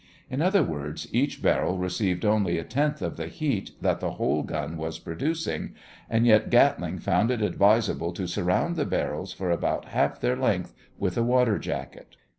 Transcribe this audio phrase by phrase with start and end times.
[0.31, 4.41] In other words, each barrel received only a tenth of the heat that the whole
[4.41, 5.75] gun was producing;
[6.09, 10.73] and yet Gatling found it advisable to surround the barrels for about half their length
[10.97, 12.15] with a water jacket.